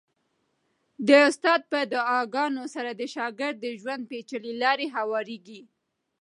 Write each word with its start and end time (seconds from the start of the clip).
د 1.07 1.09
استاد 1.27 1.61
په 1.71 1.79
دعاګانو 1.93 2.63
سره 2.75 2.89
د 2.93 3.01
شاګرد 3.15 3.57
د 3.61 3.67
ژوند 3.79 4.03
پېچلې 4.09 4.53
لارې 4.63 4.87
هوارېږي. 4.95 5.61